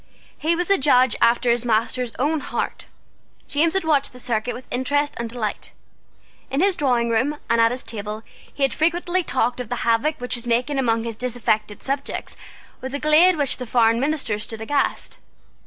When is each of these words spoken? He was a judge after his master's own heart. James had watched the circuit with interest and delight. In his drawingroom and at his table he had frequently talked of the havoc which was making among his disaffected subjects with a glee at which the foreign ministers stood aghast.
He 0.35 0.55
was 0.55 0.71
a 0.71 0.79
judge 0.79 1.15
after 1.21 1.51
his 1.51 1.63
master's 1.63 2.15
own 2.17 2.39
heart. 2.39 2.87
James 3.47 3.75
had 3.75 3.83
watched 3.85 4.13
the 4.13 4.19
circuit 4.19 4.55
with 4.55 4.65
interest 4.71 5.13
and 5.17 5.29
delight. 5.29 5.73
In 6.49 6.59
his 6.59 6.75
drawingroom 6.75 7.37
and 7.47 7.61
at 7.61 7.69
his 7.69 7.83
table 7.83 8.23
he 8.51 8.63
had 8.63 8.73
frequently 8.73 9.23
talked 9.23 9.59
of 9.59 9.69
the 9.69 9.85
havoc 9.85 10.19
which 10.19 10.33
was 10.35 10.47
making 10.47 10.79
among 10.79 11.03
his 11.03 11.15
disaffected 11.15 11.83
subjects 11.83 12.35
with 12.81 12.95
a 12.95 12.99
glee 12.99 13.29
at 13.29 13.37
which 13.37 13.57
the 13.57 13.67
foreign 13.67 13.99
ministers 13.99 14.41
stood 14.41 14.59
aghast. 14.61 15.19